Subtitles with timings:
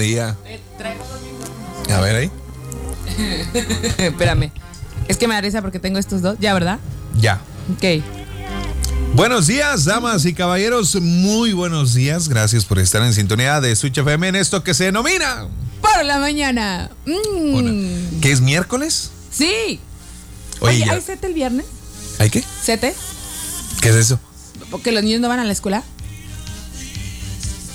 [0.00, 0.34] Podía.
[1.94, 2.30] A ver ahí.
[3.98, 4.50] Espérame.
[5.08, 6.38] Es que me da risa porque tengo estos dos.
[6.40, 6.78] ¿Ya, verdad?
[7.18, 7.42] Ya.
[7.76, 8.02] Ok.
[9.14, 10.94] Buenos días, damas y caballeros.
[11.02, 12.30] Muy buenos días.
[12.30, 15.48] Gracias por estar en sintonía de Switch FM en esto que se denomina.
[15.82, 16.90] Por la mañana.
[17.04, 18.20] Mm.
[18.22, 19.10] ¿Qué es miércoles?
[19.30, 19.80] Sí.
[20.60, 20.90] Oye, Oye.
[20.90, 21.66] ¿hay sete el viernes?
[22.18, 22.42] ¿Hay qué?
[22.62, 22.94] ¿Sete?
[23.82, 24.18] ¿Qué es eso?
[24.70, 25.84] Porque los niños no van a la escuela.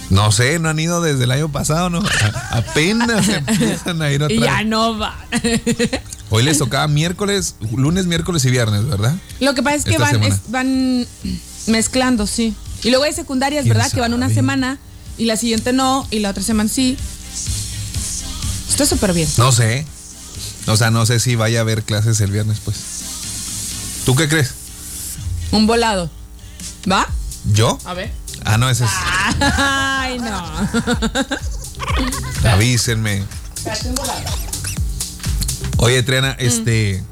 [0.10, 2.00] No sé, no han ido desde el año pasado, ¿no?
[2.00, 4.68] A- apenas empiezan a ir otra ya vez.
[4.68, 5.14] no van.
[6.30, 9.16] Hoy les tocaba miércoles, lunes, miércoles y viernes, ¿verdad?
[9.40, 11.08] Lo que pasa es que van, es- van
[11.68, 12.54] mezclando, sí.
[12.84, 13.92] Y luego hay secundarias, ¿Quién ¿verdad?
[13.92, 14.78] Que van una semana
[15.18, 16.98] y la siguiente no, y la otra semana sí.
[18.70, 19.28] Está súper bien.
[19.38, 19.86] No sé.
[20.68, 22.78] O sea, no sé si vaya a haber clases el viernes, pues.
[24.06, 24.52] ¿Tú qué crees?
[25.52, 26.10] Un volado.
[26.92, 27.08] ¿Va?
[27.54, 27.78] ¿Yo?
[27.86, 28.12] A ver.
[28.44, 28.92] Ah, no, ese es.
[29.58, 30.44] Ay, no.
[32.50, 33.24] Avísenme.
[35.78, 37.04] Oye, Triana, este.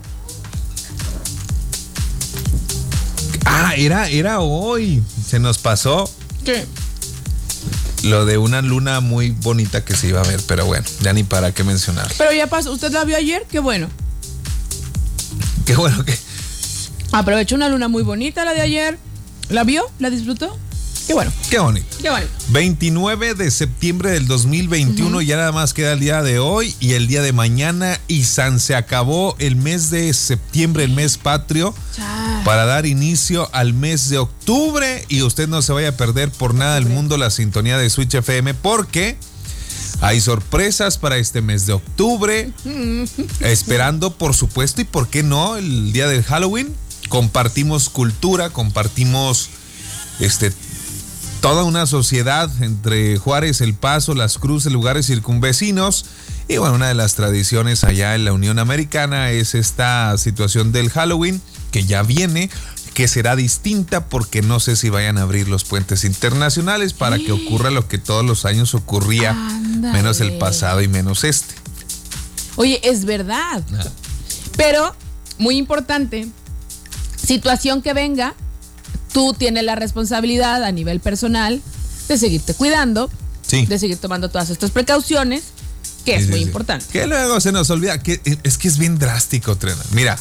[3.45, 5.03] Ah, era, era hoy.
[5.25, 6.09] Se nos pasó
[6.45, 6.65] ¿Qué?
[8.03, 11.23] lo de una luna muy bonita que se iba a ver, pero bueno, ya ni
[11.23, 12.11] para qué mencionar.
[12.17, 12.71] Pero ya pasó.
[12.71, 13.45] ¿Usted la vio ayer?
[13.49, 13.89] Qué bueno.
[15.65, 16.17] Qué bueno que.
[17.11, 18.97] Aprovechó una luna muy bonita la de ayer.
[19.49, 19.85] ¿La vio?
[19.99, 20.57] ¿La disfrutó?
[21.07, 21.31] Qué bueno.
[21.49, 21.97] Qué bonito.
[22.01, 22.27] Qué bueno.
[22.49, 27.07] 29 de septiembre del 2021, ya nada más queda el día de hoy y el
[27.07, 32.43] día de mañana y San se acabó el mes de septiembre, el mes patrio, Chao.
[32.45, 36.53] para dar inicio al mes de octubre y usted no se vaya a perder por
[36.53, 39.17] nada del mundo la sintonía de Switch FM porque
[40.01, 42.51] hay sorpresas para este mes de octubre,
[43.39, 46.73] esperando por supuesto y por qué no el día del Halloween,
[47.09, 49.49] compartimos cultura, compartimos
[50.19, 50.51] este
[51.43, 56.05] toda una sociedad entre Juárez, El Paso, Las Cruces, lugares circunvecinos.
[56.47, 60.89] Y bueno, una de las tradiciones allá en la Unión Americana es esta situación del
[60.89, 62.49] Halloween, que ya viene,
[62.93, 67.33] que será distinta porque no sé si vayan a abrir los puentes internacionales para que
[67.33, 71.55] ocurra lo que todos los años ocurría, menos el pasado y menos este.
[72.55, 73.61] Oye, es verdad.
[74.55, 74.95] Pero,
[75.39, 76.25] muy importante,
[77.21, 78.33] situación que venga,
[79.13, 81.61] tú tienes la responsabilidad a nivel personal
[82.07, 83.09] de seguirte cuidando,
[83.47, 83.65] Sí.
[83.65, 85.43] de seguir tomando todas estas precauciones,
[86.05, 86.45] que es Sí, muy sí.
[86.45, 86.85] importante.
[86.91, 89.81] Que luego se nos olvida, que es que es bien drástico, Trena.
[89.91, 90.17] Mira,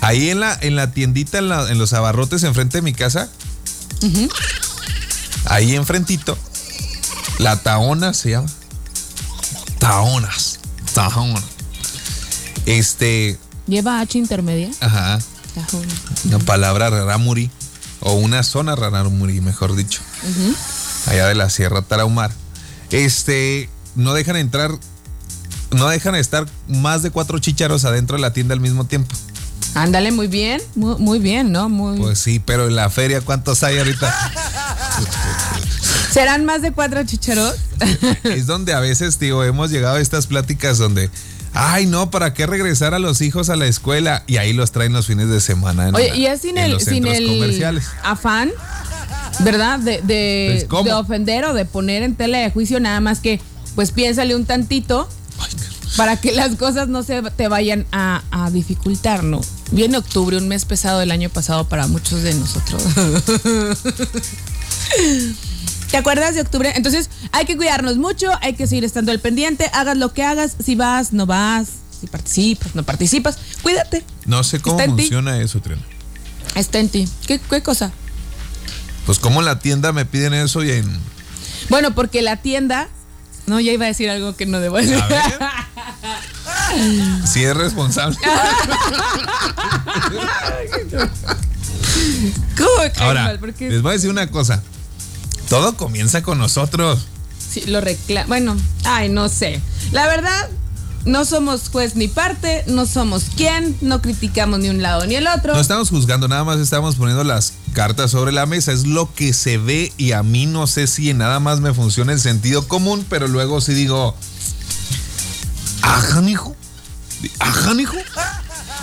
[0.00, 3.28] ahí en la, en la tiendita, en, la- en los abarrotes enfrente de mi casa,
[5.46, 6.38] ahí enfrentito,
[7.38, 8.48] la Taona se llama.
[9.78, 10.58] Taonas.
[10.94, 11.42] Taonas.
[12.66, 14.70] Este, Lleva H intermedia.
[14.80, 15.18] ajá,
[16.24, 17.50] una palabra rarámuri,
[18.00, 20.02] o una zona rarámuri, mejor dicho.
[21.06, 22.32] Allá de la Sierra Tarahumar.
[22.90, 24.70] Este, no dejan entrar,
[25.70, 29.14] no dejan estar más de cuatro chícharos adentro de la tienda al mismo tiempo.
[29.74, 31.68] Ándale, muy bien, muy, muy bien, ¿no?
[31.68, 31.98] Muy...
[31.98, 34.14] Pues sí, pero en la feria, ¿cuántos hay ahorita?
[36.12, 37.56] ¿Serán más de cuatro chicharos?
[38.22, 41.10] es donde a veces, digo, hemos llegado a estas pláticas donde,
[41.54, 44.24] ay, no, ¿para qué regresar a los hijos a la escuela?
[44.26, 45.88] Y ahí los traen los fines de semana.
[45.88, 48.50] en Oye, la- y es sin el, sin el afán,
[49.40, 49.78] ¿verdad?
[49.78, 53.40] De, de, Pues, de ofender o de poner en tela de juicio, nada más que,
[53.74, 55.08] pues piénsale un tantito
[55.40, 55.50] Ay,
[55.96, 59.40] para que las cosas no se te vayan a, a dificultar, ¿no?
[59.70, 62.82] Viene octubre, un mes pesado del año pasado para muchos de nosotros.
[65.94, 66.72] ¿Te acuerdas de octubre?
[66.74, 70.56] Entonces hay que cuidarnos mucho, hay que seguir estando al pendiente, hagas lo que hagas,
[70.60, 71.68] si vas, no vas,
[72.00, 74.90] si participas, no participas, cuídate, No sé cómo ti.
[74.90, 75.78] funciona eso, Tren.
[76.56, 77.08] está en ti.
[77.28, 77.92] ¿Qué, qué cosa?
[79.06, 80.98] Pues como en la tienda me piden eso y en...
[81.68, 82.88] Bueno, porque la tienda.
[83.46, 84.96] No, ya iba a decir algo que no debo decir.
[85.00, 85.22] A ver.
[87.24, 88.18] Si es responsable.
[92.56, 93.38] ¿Cómo cae Ahora, mal?
[93.38, 94.60] Porque les voy a decir una cosa.
[95.54, 97.06] Todo comienza con nosotros.
[97.38, 98.26] sí, lo reclama.
[98.26, 99.60] Bueno, ay, no sé.
[99.92, 100.50] La verdad,
[101.04, 105.28] no somos juez ni parte, no somos quien, no criticamos ni un lado ni el
[105.28, 105.54] otro.
[105.54, 108.72] No estamos juzgando, nada más estamos poniendo las cartas sobre la mesa.
[108.72, 112.12] Es lo que se ve y a mí no sé si nada más me funciona
[112.12, 114.16] el sentido común, pero luego sí digo,
[115.82, 116.56] ajá, hijo.
[117.38, 117.96] Ajá, hijo.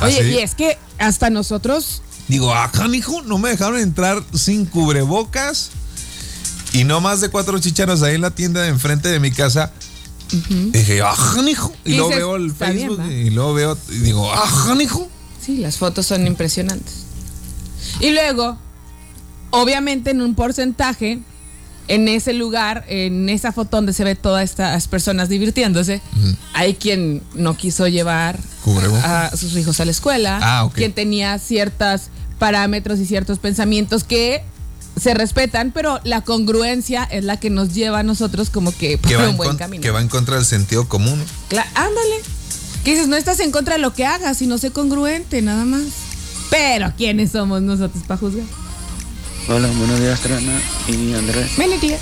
[0.04, 2.02] Oye, y es que hasta nosotros.
[2.30, 5.72] Digo, ajá, hijo, no me dejaron entrar sin cubrebocas
[6.74, 9.72] y no más de cuatro chicharos ahí en la tienda de enfrente de mi casa.
[10.72, 11.74] Dije, ajá, hijo.
[11.84, 13.12] Y Y luego veo el "Está bien, Facebook ¿va?".
[13.14, 15.10] y luego veo y digo, ajá, hijo.
[15.46, 16.94] Sí, las fotos son impresionantes.
[18.00, 18.58] Y luego,
[19.50, 21.20] obviamente en un porcentaje,
[21.88, 26.02] en ese lugar, en esa foto donde se ve todas estas personas divirtiéndose,
[26.54, 28.40] hay quien no quiso llevar
[29.04, 32.04] a sus hijos a la escuela, ah, quien tenía ciertos
[32.40, 34.44] parámetros y ciertos pensamientos que
[35.02, 39.16] se respetan, pero la congruencia es la que nos lleva a nosotros como que por
[39.16, 39.82] un buen camino.
[39.82, 41.24] Que va en contra del sentido común.
[41.74, 42.16] ándale.
[42.84, 45.84] Que dices, no estás en contra de lo que hagas, sino sé congruente, nada más.
[46.50, 48.46] Pero, ¿quiénes somos nosotros para juzgar?
[49.48, 51.52] Hola, buenos días, Trana y Andrés.
[51.80, 51.98] Tía.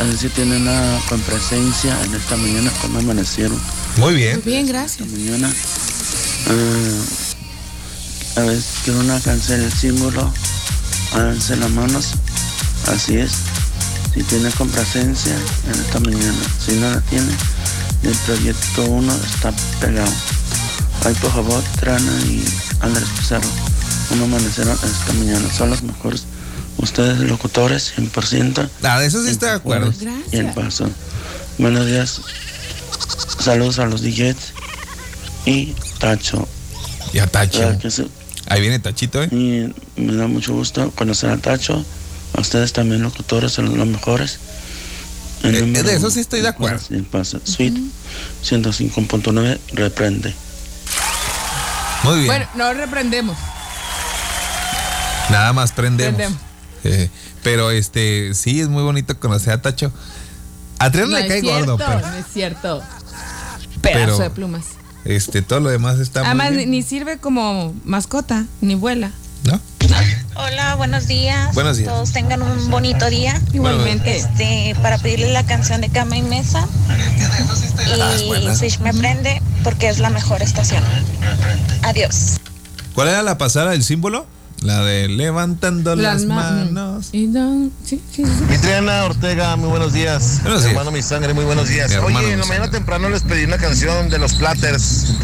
[0.00, 3.58] A ver si tienen una presencia en esta mañana, como amanecieron.
[3.96, 4.40] Muy bien.
[4.44, 5.08] Muy bien, gracias.
[5.08, 5.52] Esta mañana.
[8.36, 10.32] Ah, a ver, quiero una canción, el símbolo.
[11.12, 12.12] Háganse las manos.
[12.86, 13.32] Así es.
[14.14, 15.34] Si tiene complacencia
[15.66, 16.38] en esta mañana.
[16.64, 17.32] Si no la tiene,
[18.02, 20.12] el proyecto 1 está pegado.
[21.04, 22.44] Ay, por favor, Trana y
[22.80, 23.48] Andrés Pizarro.
[24.10, 25.52] Un amanecieron esta mañana.
[25.52, 26.24] Son los mejores.
[26.78, 28.68] Ustedes, locutores, 100%.
[28.82, 29.92] Ah, de eso sí estoy de acuerdo.
[30.32, 30.88] Y el paso.
[31.58, 32.20] Buenos días.
[33.40, 34.36] Saludos a los DJs
[35.44, 36.48] y Tacho.
[37.12, 37.78] Y a Tacho.
[38.48, 39.28] Ahí viene Tachito, ¿eh?
[39.30, 41.84] Y me da mucho gusto conocer a Tacho.
[42.34, 44.38] A ustedes también, locutores, son los mejores.
[45.44, 46.80] Eh, de eso sí estoy de acuerdo.
[46.90, 47.40] El paso.
[47.44, 47.80] Suite
[48.42, 50.34] 105.9, reprende.
[52.04, 52.26] Muy bien.
[52.26, 53.36] Bueno, no reprendemos.
[55.30, 56.14] Nada más prendemos.
[56.14, 56.42] prendemos.
[56.84, 57.10] Eh,
[57.42, 59.92] pero este, sí, es muy bonito conocer a Tacho.
[60.78, 62.00] A Triana le cae gordo, pero.
[62.00, 62.82] No es cierto.
[63.82, 64.77] Pedazo de plumas.
[65.04, 69.10] Este, todo lo demás está Además, muy ni sirve como mascota, ni vuela.
[69.44, 69.60] ¿No?
[70.34, 71.54] Hola, buenos días.
[71.54, 71.88] Buenos días.
[71.88, 73.40] Todos tengan un bonito día.
[73.52, 74.16] Igualmente.
[74.16, 76.66] Este, para pedirle la canción de Cama y Mesa.
[77.86, 80.82] Y Switch me prende porque es la mejor estación.
[81.82, 82.36] Adiós.
[82.94, 84.26] ¿Cuál era la pasada, el símbolo?
[84.62, 87.10] La de levantando las, manos.
[87.12, 87.28] Y
[88.60, 90.40] Triana Ortega, muy buenos días.
[90.42, 90.72] Buenos días.
[90.72, 91.94] Hermano Mi Sangre, muy buenos días.
[92.02, 95.14] Oye, en la mañana temprano les pedí una canción de los Platters.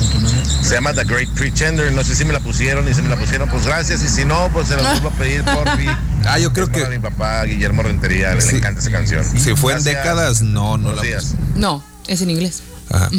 [0.62, 1.92] Se llama The Great Pretender.
[1.92, 4.02] No sé si me la pusieron y si me la pusieron, pues gracias.
[4.04, 5.86] Y si no, pues se la vuelvo a pedir por mí.
[6.26, 6.86] Ah, yo creo que.
[6.86, 9.22] mi papá Guillermo Rentería, le encanta esa canción.
[9.22, 11.02] Si fue en décadas, no, no la
[11.54, 12.62] No, es en inglés.
[12.88, 13.10] Ajá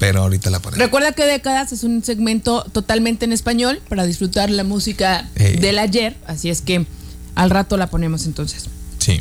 [0.00, 0.82] pero ahorita la ponemos.
[0.82, 6.16] Recuerda que Décadas es un segmento totalmente en español para disfrutar la música del ayer,
[6.26, 6.86] así es que
[7.34, 8.64] al rato la ponemos entonces.
[8.98, 9.20] Sí.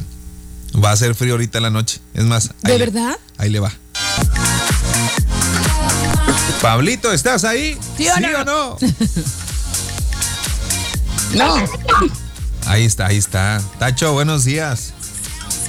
[0.81, 1.99] Va a ser frío ahorita la noche.
[2.13, 2.51] Es más.
[2.63, 3.17] ¿De verdad?
[3.37, 3.73] ahí le va.
[6.61, 7.77] Pablito, ¿estás ahí?
[7.97, 8.45] ¿Sí o no?
[8.45, 8.77] no?
[11.33, 11.55] no.
[12.67, 13.61] Ahí está, ahí está.
[13.79, 14.93] Tacho, buenos días.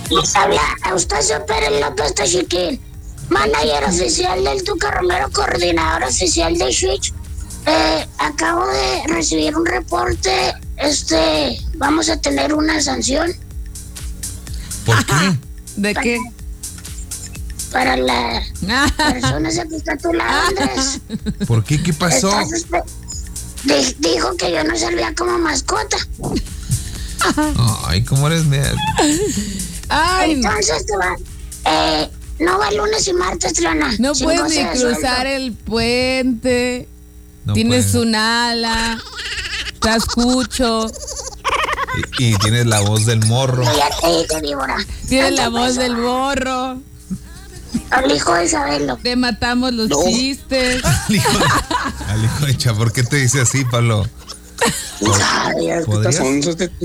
[0.09, 2.90] Les habla Eustacio Pérez López Tachiquín
[3.31, 7.13] manager oficial del Tuca Romero, coordinador oficial de Switch.
[7.67, 10.53] Eh, acabo de recibir un reporte.
[10.77, 13.33] Este, vamos a tener una sanción.
[14.85, 15.39] ¿Por qué?
[15.77, 16.19] ¿De qué?
[17.71, 18.43] Para la
[18.97, 21.01] persona esa que está a tu lado, Andrés.
[21.47, 21.83] ¿Por qué?
[21.83, 22.33] ¿Qué pasó?
[23.99, 25.99] dijo que yo no servía como mascota.
[27.87, 28.45] Ay, ¿cómo eres?
[29.89, 31.15] Ay, Entonces te va.
[31.67, 33.95] Eh, no va lunes y martes, Triana.
[33.99, 36.89] No puedes ni cruzar el puente.
[37.53, 38.99] tienes un ala.
[39.81, 40.91] Te escucho.
[42.19, 43.65] Y, tienes la voz del morro.
[43.65, 44.77] ya te dije, víbora.
[45.09, 46.81] Tienes la voz del morro.
[47.91, 48.97] Al hijo de Isabelo.
[49.03, 50.83] Te matamos los chistes.
[50.85, 51.45] al, hijo de,
[52.09, 54.07] al hijo de ¿por qué te dice así, Pablo?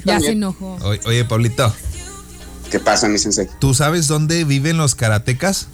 [0.05, 0.77] Ya se enojó.
[1.05, 1.73] oye, Pablito.
[2.75, 3.47] ¿Qué pasa, mi sensei?
[3.59, 5.67] ¿Tú sabes dónde viven los karatecas?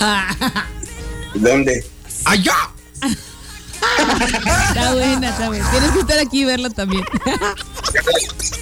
[1.34, 1.86] ¿Dónde?
[2.24, 2.56] ¡Allá!
[4.70, 5.70] está buena, está buena.
[5.70, 7.04] Tienes que estar aquí y verlo también.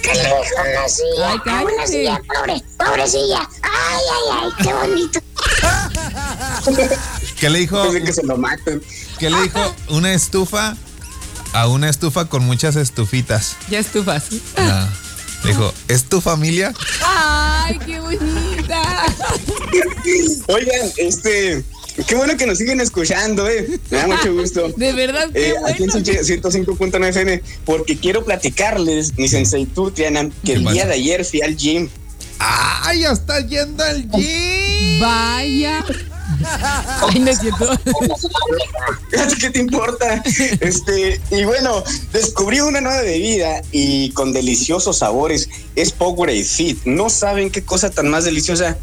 [0.01, 1.29] ¿Qué le dijo una silla?
[1.29, 1.73] Ay, cállate.
[1.73, 3.49] Una silla, pobre, pobrecilla.
[3.61, 5.19] Ay, ay, ay, qué bonito.
[7.39, 7.91] ¿Qué le dijo?
[7.93, 8.83] que se lo maten.
[9.19, 9.73] ¿Qué le dijo?
[9.87, 10.75] Una estufa
[11.53, 13.55] a una estufa con muchas estufitas.
[13.69, 14.25] Ya estufas.
[15.43, 16.73] Dijo, ¿es tu familia?
[17.05, 19.05] ¡Ay, qué bonita!
[20.47, 21.63] Oigan, este.
[22.07, 23.79] Qué bueno que nos siguen escuchando, eh.
[23.89, 24.69] Me da mucho gusto.
[24.77, 30.29] De verdad, qué eh, Aquí en 105.9 FM, porque quiero platicarles, mi sensei tú, Triana,
[30.43, 31.89] que el día de ayer fui al gym.
[32.39, 34.99] ¡Ay, ya está yendo al gym!
[35.01, 35.85] Vaya.
[39.11, 40.23] Es ¿Qué te importa?
[40.59, 45.49] Este, y bueno, descubrí una nueva bebida y con deliciosos sabores.
[45.75, 46.83] Es Powerade Fit.
[46.85, 48.77] No saben qué cosa tan más deliciosa.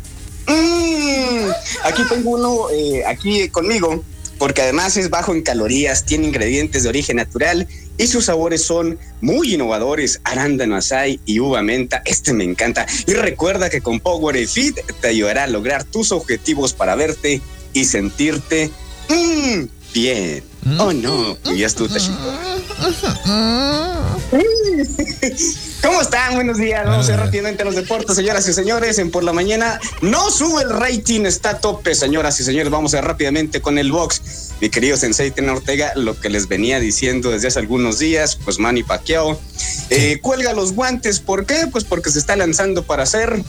[0.47, 1.51] Mm,
[1.85, 4.03] aquí tengo uno, eh, aquí conmigo,
[4.39, 8.99] porque además es bajo en calorías, tiene ingredientes de origen natural y sus sabores son
[9.21, 12.03] muy innovadores, arándano asai y uva menta.
[12.05, 12.87] Este me encanta.
[13.07, 17.41] Y recuerda que con Power Fit te ayudará a lograr tus objetivos para verte
[17.73, 18.71] y sentirte
[19.09, 20.43] mm, bien.
[20.79, 21.89] Oh no, ya tú,
[25.83, 26.35] ¿Cómo están?
[26.35, 26.85] Buenos días.
[26.85, 28.99] Vamos a ir rápidamente a los deportes, señoras y señores.
[28.99, 32.71] En por la mañana no sube el rating, está a tope, señoras y señores.
[32.71, 34.55] Vamos a ir rápidamente con el box.
[34.61, 38.59] Mi querido Sensei Tena Ortega, lo que les venía diciendo desde hace algunos días, pues
[38.59, 39.41] Manny Pacquiao
[39.91, 41.21] eh, cuelga los guantes.
[41.21, 41.69] ¿Por qué?
[41.71, 43.43] Pues porque se está lanzando para ser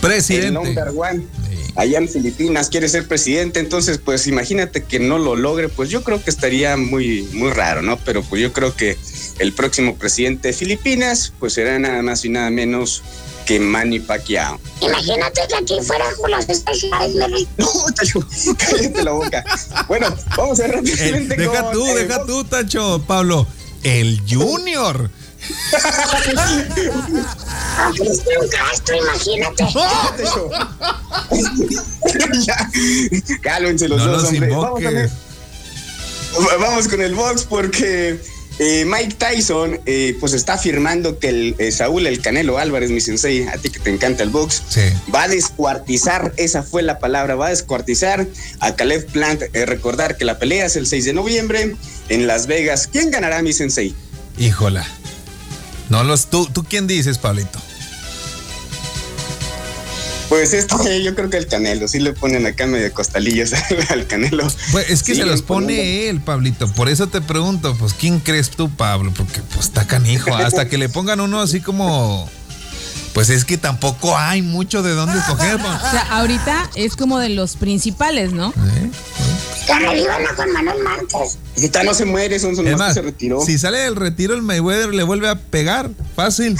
[0.00, 0.46] presidente.
[0.46, 1.26] El number one
[1.76, 6.02] allá en Filipinas, quiere ser presidente, entonces pues imagínate que no lo logre, pues yo
[6.02, 7.98] creo que estaría muy, muy raro, ¿no?
[7.98, 8.96] Pero pues yo creo que
[9.38, 13.02] el próximo presidente de Filipinas pues será nada más y nada menos
[13.46, 14.60] que Manny Pacquiao.
[14.80, 16.46] Imagínate que aquí fuera con los
[17.58, 18.24] No, Tacho,
[18.56, 19.44] cállate la boca.
[19.88, 21.34] Bueno, vamos a ver rápidamente.
[21.34, 23.46] Eh, deja tú, deja tú, Tacho, Pablo.
[23.82, 25.10] El Junior
[27.82, 28.96] Ah, Cristian Castro,
[32.14, 33.40] imagínate.
[33.40, 34.50] Cálmense los dos, hombre.
[36.60, 38.20] Vamos, con el box porque
[38.58, 43.00] eh, Mike Tyson eh, pues está afirmando que el, eh, Saúl el Canelo Álvarez, mi
[43.00, 44.62] sensei, a ti que te encanta el box,
[45.12, 48.26] va a descuartizar, esa fue la palabra, va a descuartizar
[48.60, 49.42] a Caleb Plant.
[49.66, 51.74] recordar que la pelea es el 6 de noviembre
[52.08, 52.86] en Las Vegas.
[52.86, 53.94] ¿Quién ganará, mi sensei?
[54.38, 54.86] Híjola.
[55.88, 57.60] No los, tú, ¿tú quién dices, Pablito?
[60.30, 63.52] Pues esto, yo creo que el Canelo, sí le ponen acá medio costalillos
[63.90, 64.46] al Canelo.
[64.70, 66.72] Pues es que se los pone él, Pablito.
[66.72, 69.12] Por eso te pregunto, pues, ¿quién crees tú, Pablo?
[69.14, 70.34] Porque pues está canijo.
[70.34, 72.30] Hasta que le pongan uno así como.
[73.12, 75.56] Pues es que tampoco hay mucho de dónde escoger.
[75.56, 78.50] O sea, ahorita es como de los principales, ¿no?
[78.50, 78.90] ¿Eh?
[80.36, 81.38] con Manuel Marcos.
[81.56, 83.44] Ahorita no se muere, son, son más, se retiró.
[83.44, 85.90] Si sale del retiro, el Mayweather le vuelve a pegar.
[86.14, 86.56] Fácil.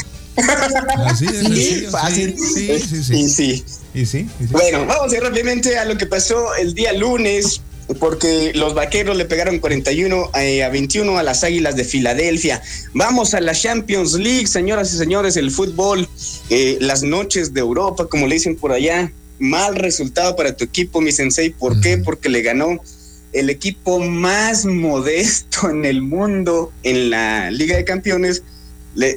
[1.06, 2.36] Así es, sí, fácil.
[2.36, 3.28] Sí, sí, sí.
[3.28, 3.64] sí.
[3.92, 7.60] Y sí, Bueno, vamos a ir rápidamente a lo que pasó el día lunes
[7.98, 12.62] porque los vaqueros le pegaron 41 eh, a 21 a las Águilas de Filadelfia.
[12.94, 16.08] Vamos a la Champions League, señoras y señores, el fútbol,
[16.50, 19.12] eh, las noches de Europa, como le dicen por allá.
[19.38, 21.50] Mal resultado para tu equipo, mi sensei.
[21.50, 21.98] ¿Por qué?
[21.98, 22.80] Porque le ganó
[23.32, 28.42] el equipo más modesto en el mundo en la Liga de Campeones.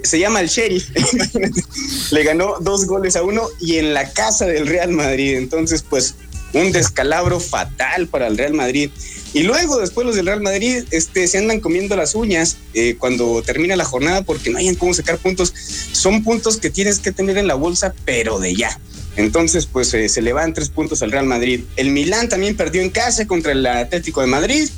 [0.03, 0.89] Se llama el Sheriff,
[2.11, 5.35] le ganó dos goles a uno y en la casa del Real Madrid.
[5.35, 6.15] Entonces, pues
[6.53, 8.91] un descalabro fatal para el Real Madrid.
[9.33, 13.41] Y luego, después los del Real Madrid, este, se andan comiendo las uñas eh, cuando
[13.41, 15.53] termina la jornada porque no hayan cómo sacar puntos.
[15.91, 18.79] Son puntos que tienes que tener en la bolsa, pero de ya.
[19.15, 21.61] Entonces, pues eh, se le van tres puntos al Real Madrid.
[21.75, 24.69] El Milán también perdió en casa contra el Atlético de Madrid.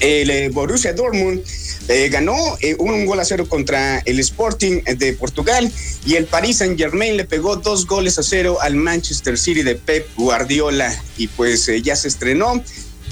[0.00, 1.42] El eh, Borussia Dortmund
[1.88, 2.36] eh, ganó
[2.78, 5.70] un gol a cero contra el Sporting de Portugal
[6.06, 9.74] y el Paris Saint Germain le pegó dos goles a cero al Manchester City de
[9.74, 12.62] Pep Guardiola y pues ya se estrenó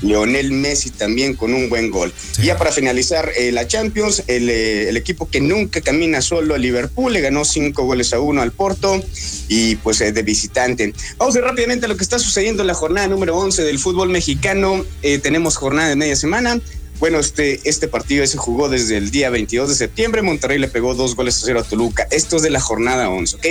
[0.02, 2.12] Lionel Messi también con un buen gol.
[2.42, 7.12] Ya para finalizar eh, la Champions, eh, el, equipo que nunca camina solo a Liverpool
[7.12, 9.02] le ganó cinco goles a uno al Porto
[9.49, 10.92] y pues eh, de visitante.
[11.18, 13.78] Vamos a ver rápidamente a lo que está sucediendo en la jornada número 11 del
[13.78, 14.85] fútbol mexicano.
[15.23, 16.61] tenemos jornada de media semana.
[16.98, 20.22] Bueno, este, este partido se jugó desde el día 22 de septiembre.
[20.22, 22.06] Monterrey le pegó dos goles a cero a Toluca.
[22.10, 23.46] Esto es de la jornada 11, ¿ok?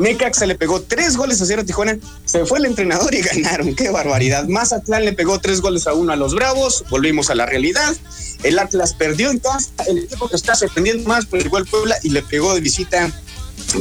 [0.00, 1.98] Necaxa le pegó tres goles a cero a Tijuana.
[2.24, 3.74] Se fue el entrenador y ganaron.
[3.74, 4.48] Qué barbaridad.
[4.48, 6.84] Mazatlán le pegó tres goles a uno a los Bravos.
[6.90, 7.94] Volvimos a la realidad.
[8.42, 9.70] El Atlas perdió en casa.
[9.86, 13.12] El equipo que está sorprendiendo más, pues igual Puebla y le pegó de visita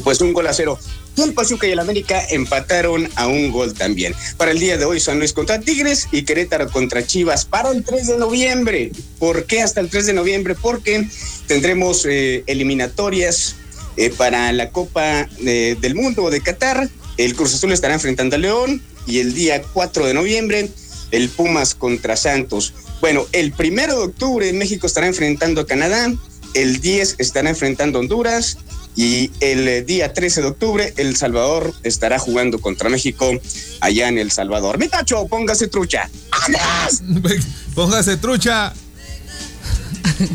[0.03, 0.77] pues un gol a cero.
[1.19, 4.15] Y el Pachuca y el América empataron a un gol también.
[4.37, 7.83] Para el día de hoy, San Luis contra Tigres y Querétaro contra Chivas para el
[7.83, 8.93] 3 de noviembre.
[9.17, 10.55] ¿Por qué hasta el 3 de noviembre?
[10.55, 11.09] Porque
[11.45, 13.57] tendremos eh, eliminatorias
[13.97, 16.87] eh, para la Copa del Mundo de Qatar.
[17.17, 20.69] El Cruz Azul estará enfrentando a León y el día 4 de noviembre
[21.11, 22.73] el Pumas contra Santos.
[23.01, 26.13] Bueno, el primero de octubre México estará enfrentando a Canadá,
[26.53, 28.57] el 10 estará enfrentando a Honduras
[28.99, 33.31] y el eh, día 13 de octubre El Salvador estará jugando contra México
[33.79, 34.77] allá en El Salvador.
[34.77, 36.09] Mi tacho, póngase trucha.
[36.31, 37.01] ¡Adiós!
[37.75, 38.73] póngase trucha.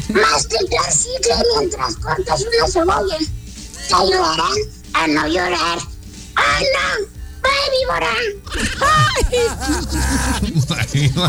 [0.09, 0.81] Mastica
[1.59, 3.19] mientras cortas una cebolla
[3.87, 4.57] te ayudarán
[4.95, 5.79] a no llorar.
[6.37, 7.07] ¡Ah, no!
[7.43, 7.69] ¡Ay!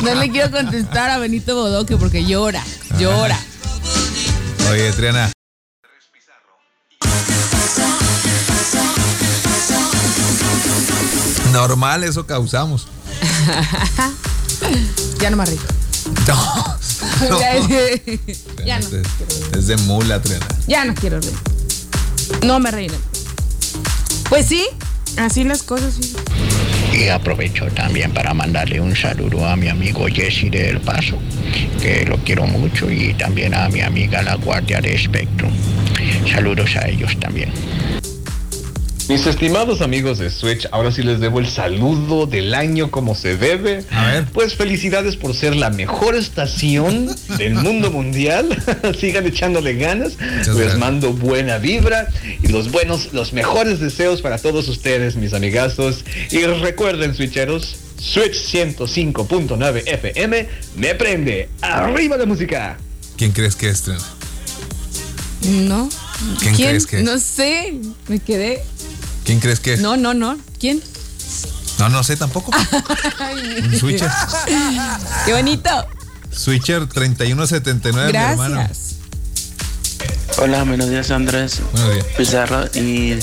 [0.02, 2.64] No le quiero contestar a Benito Bodoque porque llora,
[2.98, 3.38] llora.
[4.72, 5.36] Oye, Triana.
[11.56, 12.86] Normal, eso causamos.
[15.22, 15.64] ya no más rico.
[16.28, 16.78] No.
[18.66, 18.88] ya no.
[19.58, 20.46] Es de mula, Triana.
[20.68, 21.34] Ya no quiero reír.
[22.44, 22.96] No me reiré.
[24.28, 24.66] Pues sí,
[25.16, 25.94] así las cosas.
[25.94, 26.14] Sí.
[26.92, 31.18] Y aprovecho también para mandarle un saludo a mi amigo Jesse del Paso,
[31.82, 35.54] que lo quiero mucho, y también a mi amiga la Guardia de Spectrum.
[36.30, 37.54] Saludos a ellos también.
[39.08, 43.38] Mis estimados amigos de Switch, ahora sí les debo el saludo del año como se
[43.38, 43.84] debe.
[43.92, 44.26] A ver.
[44.34, 48.50] Pues felicidades por ser la mejor estación del mundo mundial.
[49.00, 50.14] Sigan echándole ganas.
[50.58, 52.08] les mando buena vibra
[52.42, 56.04] y los buenos, los mejores deseos para todos ustedes, mis amigazos.
[56.32, 61.50] Y recuerden, Switcheros, Switch 105.9 FM me prende.
[61.62, 62.78] ¡Arriba la música!
[63.18, 63.88] ¿Quién crees que es,
[65.44, 65.90] No.
[66.40, 67.04] ¿Quién, crees que es?
[67.04, 67.76] No sé,
[68.08, 68.64] me quedé.
[69.26, 69.82] ¿Quién crees que es?
[69.82, 70.38] No, no, no.
[70.60, 70.82] ¿Quién?
[71.80, 72.52] No, no sé tampoco.
[73.64, 74.10] Un switcher.
[75.26, 75.70] Qué bonito.
[76.32, 78.38] Switcher 3179, Gracias.
[78.38, 78.70] mi hermano.
[80.38, 81.62] Hola, buenos días Andrés.
[81.72, 82.06] Buenos días.
[82.18, 83.16] Pizarro y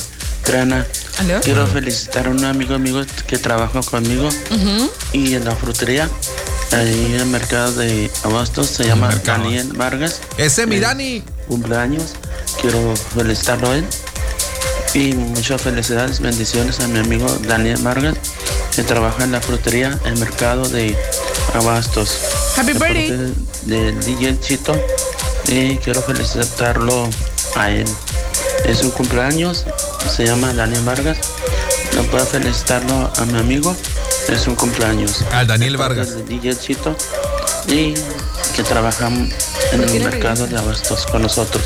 [0.44, 0.86] Trana.
[1.18, 1.40] ¿Aló?
[1.40, 4.28] Quiero felicitar a un amigo amigo que trabaja conmigo
[5.12, 6.08] y en la frutería,
[6.72, 9.14] ahí en el mercado de Abastos, se llama.
[9.24, 10.20] Daniel Vargas.
[10.38, 11.22] Ese mi Eh, Dani.
[11.46, 12.14] Cumpleaños,
[12.60, 13.86] quiero felicitarlo a él.
[14.94, 18.14] Y muchas felicidades, bendiciones a mi amigo Daniel Vargas,
[18.74, 20.96] que trabaja en la frutería, el mercado de
[21.54, 22.18] Abastos.
[22.56, 23.34] Happy De birthday.
[23.62, 24.74] Del DJ Chito.
[25.48, 27.08] Y quiero felicitarlo
[27.56, 27.86] a él.
[28.66, 29.64] Es su cumpleaños,
[30.14, 31.18] se llama Daniel Vargas.
[31.96, 33.74] No puedo felicitarlo a mi amigo,
[34.28, 35.24] es un cumpleaños.
[35.32, 36.10] Al Daniel De Vargas.
[36.16, 36.94] del DJ Chito.
[37.66, 37.94] Y
[38.54, 39.32] que trabaja en
[39.72, 41.64] el mercado de Abastos con nosotros.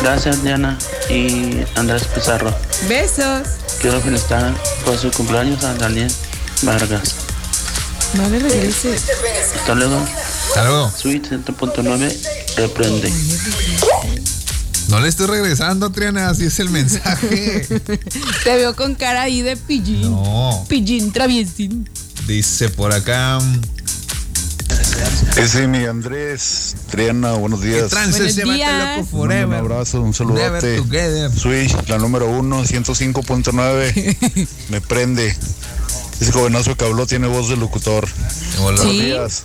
[0.00, 0.78] Gracias Diana
[1.10, 2.54] y Andrés Pizarro.
[2.88, 3.48] Besos.
[3.80, 6.10] Quiero felicitar por su cumpleaños a Daniel
[6.62, 7.14] Vargas.
[8.14, 9.04] No le regreses.
[9.56, 10.00] Hasta luego.
[10.48, 10.90] Hasta luego.
[10.96, 12.16] Suite 7.9
[12.56, 13.12] reprende.
[14.88, 17.60] No le estoy regresando, Triana, así es el mensaje.
[18.44, 20.10] Te veo con cara ahí de pillín.
[20.10, 20.64] No.
[20.68, 21.88] Pillín traviesín.
[22.26, 23.38] Dice por acá.
[25.36, 27.88] Ese mi Andrés, Triana, buenos ¿Qué días.
[27.90, 28.96] trance Buenos días.
[28.96, 29.58] loco Un forever?
[29.58, 30.82] abrazo, un saludote.
[31.36, 34.48] Switch, la número uno, 105.9.
[34.70, 35.34] Me prende.
[36.20, 38.08] Ese jovenazo que habló tiene voz de locutor.
[38.60, 38.78] Hola.
[38.78, 38.84] Sí.
[38.86, 39.42] Buenos días.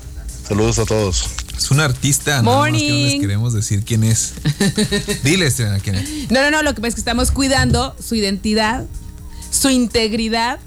[0.48, 1.26] Saludos a todos.
[1.56, 3.22] Es un artista, nada más que no les Morning.
[3.22, 4.34] queremos decir quién es.
[5.24, 6.32] Diles, Triana, quién es.
[6.32, 8.86] No, no, no, lo que pasa es que estamos cuidando su identidad,
[9.52, 10.60] su integridad.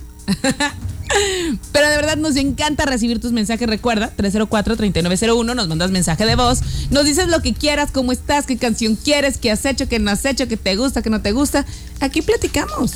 [1.73, 3.69] Pero de verdad nos encanta recibir tus mensajes.
[3.69, 6.61] Recuerda, 304-3901, nos mandas mensaje de voz.
[6.91, 10.11] Nos dices lo que quieras, cómo estás, qué canción quieres, qué has hecho, qué no
[10.11, 11.65] has hecho, qué te gusta, qué no te gusta.
[12.01, 12.93] Aquí platicamos.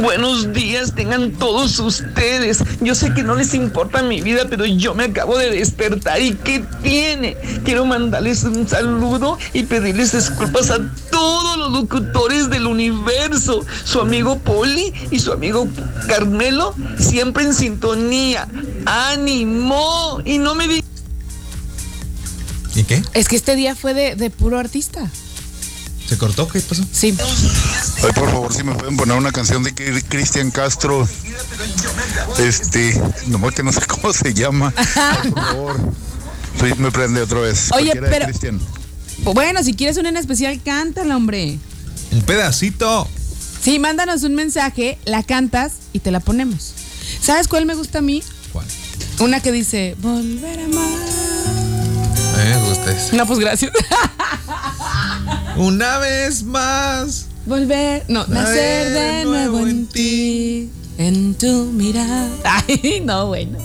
[0.00, 2.62] Buenos días, tengan todos ustedes.
[2.80, 6.22] Yo sé que no les importa mi vida, pero yo me acabo de despertar.
[6.22, 7.36] ¿Y qué tiene?
[7.64, 10.78] Quiero mandarles un saludo y pedirles disculpas a
[11.10, 13.64] todos los locutores del universo.
[13.84, 15.66] Su amigo Poli y su amigo
[16.06, 18.48] Carmelo, siempre en sintonía.
[18.86, 20.20] ¡Ánimo!
[20.24, 20.84] Y no me digan.
[22.74, 23.02] ¿Y qué?
[23.14, 25.10] Es que este día fue de, de puro artista.
[26.08, 26.48] ¿Se cortó?
[26.48, 26.82] ¿Qué pasó?
[26.92, 27.14] Sí.
[28.02, 31.06] Ay, por favor, si me pueden poner una canción de Cri- Cristian Castro.
[32.38, 34.70] Este, nomás que no sé cómo se llama.
[34.70, 35.92] Por favor.
[36.58, 37.70] Switch me prende otra vez.
[37.72, 38.60] Oye, Cualquiera de pero- Cristian.
[39.34, 41.58] Bueno, si quieres una en especial, cántala, hombre.
[42.12, 43.06] Un pedacito.
[43.60, 46.72] Sí, mándanos un mensaje, la cantas y te la ponemos.
[47.28, 48.22] ¿Sabes cuál me gusta a mí?
[48.54, 48.64] ¿Cuál?
[49.20, 50.98] Una que dice, volver a amar.
[52.38, 53.14] Me gusta ese.
[53.18, 53.70] No, pues gracias.
[55.58, 57.26] Una vez más.
[57.44, 62.30] Volver, no, nacer de nuevo en ti, en tu mirada.
[62.44, 63.58] Ay, no, bueno.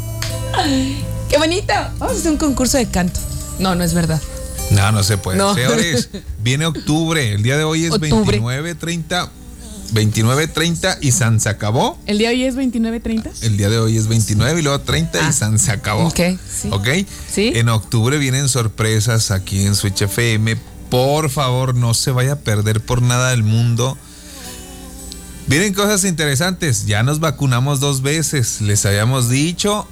[1.29, 1.73] Qué bonito.
[1.99, 3.21] Vamos a hacer un concurso de canto.
[3.59, 4.21] No, no es verdad.
[4.71, 5.37] No, no se puede.
[5.37, 5.55] No.
[5.55, 7.31] Señores, viene octubre.
[7.31, 8.39] El día de hoy es Octubre.
[8.39, 9.31] 29, 30.
[9.91, 11.97] 29, 30 y San se acabó.
[12.05, 13.29] ¿El día de hoy es 29.30?
[13.41, 16.03] El día de hoy es 29 y luego 30 y San se acabó.
[16.03, 16.07] Ah.
[16.07, 16.69] Ok, sí.
[16.71, 16.87] ¿Ok?
[17.31, 17.51] Sí.
[17.55, 20.57] En octubre vienen sorpresas aquí en Switch FM.
[20.89, 23.97] Por favor, no se vaya a perder por nada del mundo.
[25.47, 26.85] Vienen cosas interesantes.
[26.85, 28.61] Ya nos vacunamos dos veces.
[28.61, 29.87] Les habíamos dicho.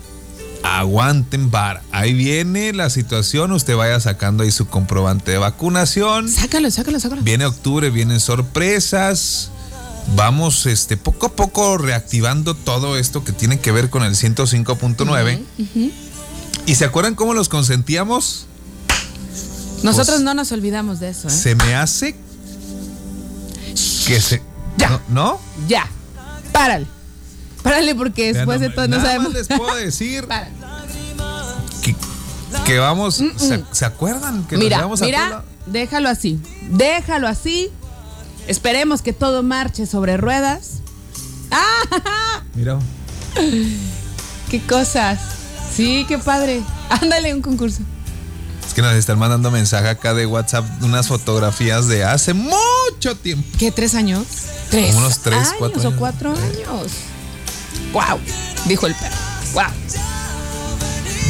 [0.64, 1.82] Aguanten bar.
[1.92, 3.52] Ahí viene la situación.
[3.52, 6.30] Usted vaya sacando ahí su comprobante de vacunación.
[6.30, 7.24] Sácalo, sácalo, sácalo.
[7.24, 9.52] Viene octubre, vienen sorpresas.
[10.16, 15.42] Vamos este, poco a poco reactivando todo esto que tiene que ver con el 105.9.
[16.66, 18.48] ¿Y se acuerdan cómo los consentíamos?
[19.84, 21.32] Nosotros Pues, no nos olvidamos de eso, ¿eh?
[21.32, 22.16] Se me hace
[24.06, 24.42] que se.
[24.78, 24.90] Ya.
[24.90, 25.02] ¿No?
[25.10, 25.40] ¿no?
[25.68, 25.88] Ya.
[26.52, 26.88] Párale.
[27.64, 29.34] Párale porque después no de todo no sabemos.
[29.34, 30.52] más les puedo decir Párale.
[31.84, 31.96] que
[32.66, 33.22] Que vamos,
[33.72, 34.46] ¿se, acuerdan?
[34.48, 37.72] Que mira, nos mira, déjalo así, déjalo así.
[38.48, 40.82] Esperemos que todo marche sobre ruedas.
[41.52, 42.44] ¡Ah!
[42.56, 42.80] Mira.
[44.50, 45.20] Qué cosas.
[45.74, 46.62] Sí, qué padre.
[46.90, 47.82] Ándale un concurso.
[48.68, 53.46] Es que nos están mandando mensaje acá de WhatsApp, unas fotografías de hace mucho tiempo.
[53.60, 54.26] ¿Qué, tres años?
[54.70, 54.96] Tres.
[54.96, 56.92] unos tres, años cuatro o cuatro años.
[57.92, 58.20] Wow,
[58.66, 59.16] dijo el perro.
[59.54, 59.64] Wow.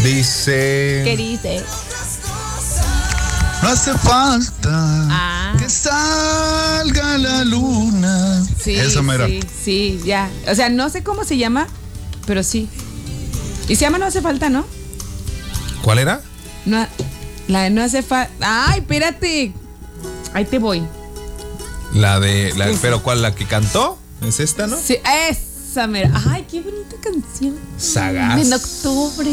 [0.04, 1.02] Dice.
[1.04, 1.64] ¿Qué dice?
[3.64, 5.41] No hace falta ah.
[5.72, 8.46] Salga la luna.
[8.62, 9.28] Sí, Eso mera.
[9.28, 10.30] Sí, sí, ya.
[10.48, 11.68] O sea, no sé cómo se llama,
[12.26, 12.68] pero sí.
[13.68, 14.66] Y se llama No hace falta, ¿no?
[15.82, 16.22] ¿Cuál era?
[16.66, 16.86] No,
[17.48, 18.34] la de No hace falta.
[18.42, 19.54] ¡Ay, espérate!
[20.34, 20.84] Ahí te voy.
[21.94, 22.54] La de.
[22.56, 23.22] La, ¿Pero cuál?
[23.22, 23.98] ¿La que cantó?
[24.22, 24.78] ¿Es esta, no?
[24.78, 24.98] Sí,
[25.30, 26.12] esa mera.
[26.30, 27.58] ¡Ay, qué bonita canción!
[27.78, 28.40] Sagaz.
[28.40, 29.30] En octubre.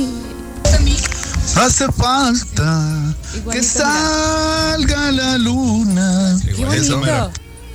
[1.60, 3.14] Hace falta
[3.50, 6.36] que salga la luna.
[6.44, 7.30] Qué.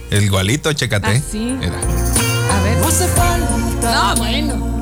[0.09, 1.17] El igualito, chécate.
[1.17, 1.57] Ah, sí.
[2.51, 2.77] A ver.
[2.77, 3.93] No hace falta.
[3.93, 4.81] No, bueno.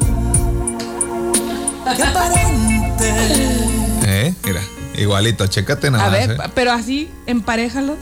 [4.05, 4.33] ¿Eh?
[4.45, 4.61] Mira,
[4.95, 6.37] igualito, chécate nada A ver, ¿eh?
[6.53, 7.97] pero así, emparéjalos.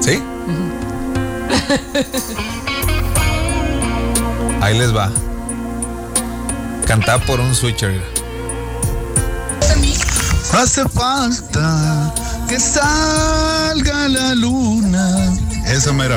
[0.00, 0.22] ¿Sí?
[4.60, 5.10] Ahí les va.
[6.86, 8.11] Cantar por un switcher.
[10.52, 12.12] Hace falta
[12.48, 15.32] que salga la luna.
[15.66, 16.16] Esa mera.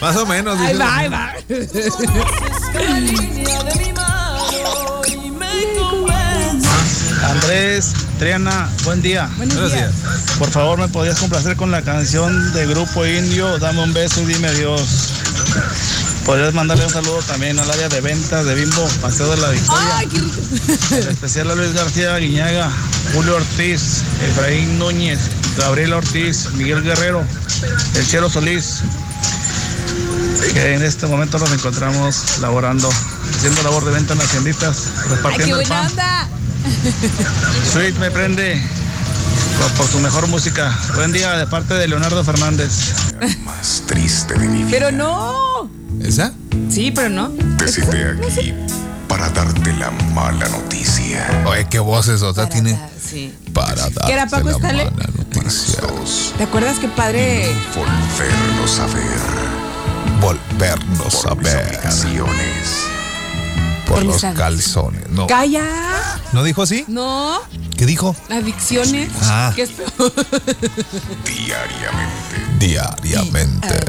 [0.00, 0.58] Más o menos.
[0.60, 1.32] Ahí va, ahí va.
[7.28, 9.28] Andrés, Triana, buen día.
[9.36, 9.92] Buenos días.
[10.38, 13.58] Por favor, ¿me podrías complacer con la canción de Grupo Indio?
[13.58, 14.82] Dame un beso y dime adiós.
[16.24, 19.96] Podrías mandarle un saludo también al área de ventas de Bimbo, Paseo de la Victoria.
[19.96, 20.36] Ay, qué rico.
[20.90, 22.70] En especial a Luis García Guiñaga,
[23.12, 25.18] Julio Ortiz, Efraín Núñez,
[25.56, 27.24] Gabriel Ortiz, Miguel Guerrero,
[27.94, 28.82] El Cielo Solís,
[30.52, 32.88] que en este momento nos encontramos laborando,
[33.34, 36.28] haciendo labor de venta en las tienditas, repartiendo Ay, qué el buena
[37.72, 38.62] Sweet me prende
[39.76, 40.76] por, su mejor música.
[40.94, 42.92] Buen día de parte de Leonardo Fernández.
[43.44, 44.68] Más triste de mi vida.
[44.70, 45.51] Pero no.
[46.00, 46.32] ¿Esa?
[46.70, 47.30] Sí, pero no.
[47.58, 48.54] Te cité aquí
[49.08, 51.42] para darte la mala noticia.
[51.46, 52.78] Oye, qué voces, o sea, tiene.
[53.00, 53.34] sí.
[53.52, 55.80] Para darte ¿Qué era Paco la mala noticia.
[56.38, 57.46] ¿Te acuerdas qué padre?
[57.76, 60.20] Volvernos a ver.
[60.20, 61.66] Volvernos Por a mis ver.
[61.66, 62.68] obligaciones.
[63.86, 65.08] Por Por los calzones.
[65.10, 65.26] No.
[65.26, 65.64] ¡Calla!
[66.32, 66.84] ¿No dijo así?
[66.88, 67.40] No.
[67.76, 68.16] ¿Qué dijo?
[68.30, 69.10] Adicciones.
[69.22, 69.52] Ah.
[69.54, 70.12] ¿Qué es peor?
[71.26, 72.58] Diariamente.
[72.58, 73.80] Diariamente.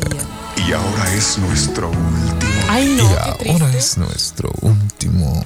[0.67, 2.51] Y ahora es nuestro último.
[2.69, 3.03] Ay, no,
[3.43, 5.43] y ahora es nuestro último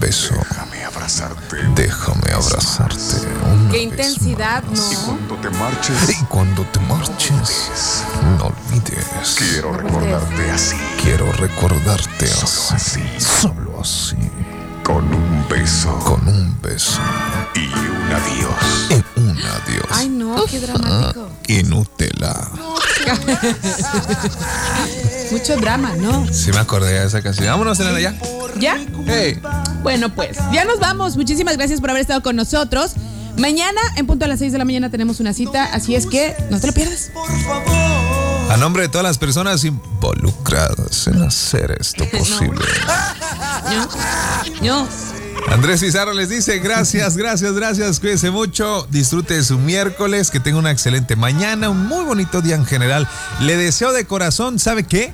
[0.00, 0.34] beso.
[0.34, 1.56] Déjame abrazarte.
[1.74, 3.26] Déjame abrazarte.
[3.52, 4.92] una Qué vez intensidad, más.
[4.92, 5.00] Y ¿no?
[5.06, 8.04] cuando te marches, Y cuando te marches,
[8.38, 9.36] no olvides.
[9.38, 10.76] quiero recordarte así.
[11.02, 12.46] Quiero recordarte Solo
[12.76, 13.00] así.
[13.00, 13.20] así.
[13.40, 14.16] Solo así.
[14.84, 17.00] Con un beso Con un beso.
[17.54, 18.54] y un adiós.
[18.90, 19.86] Y un adiós.
[19.90, 21.28] Ay, no, qué dramático.
[21.46, 22.34] Y Nutella.
[25.30, 26.26] Mucho drama, ¿no?
[26.32, 27.46] Sí me acordé de esa canción.
[27.46, 28.14] Vámonos, Elena, ya.
[28.58, 28.78] ¿Ya?
[29.06, 29.40] Hey.
[29.82, 31.16] Bueno, pues, ya nos vamos.
[31.16, 32.92] Muchísimas gracias por haber estado con nosotros.
[33.38, 36.36] Mañana, en punto a las 6 de la mañana, tenemos una cita, así es que
[36.50, 37.10] no te lo pierdas.
[38.50, 42.64] A nombre de todas las personas involucradas en hacer esto posible.
[43.62, 43.88] No.
[45.48, 50.58] Andrés Pizarro les dice gracias, gracias, gracias, cuídense mucho, disfrute de su miércoles, que tenga
[50.58, 53.08] una excelente mañana, un muy bonito día en general.
[53.40, 55.12] Le deseo de corazón, ¿sabe qué?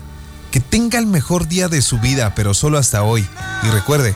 [0.50, 3.26] Que tenga el mejor día de su vida, pero solo hasta hoy.
[3.62, 4.14] Y recuerde,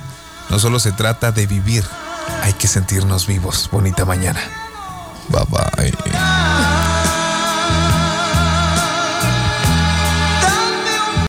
[0.50, 1.84] no solo se trata de vivir,
[2.42, 3.70] hay que sentirnos vivos.
[3.72, 4.40] Bonita mañana.
[5.28, 6.81] Bye bye.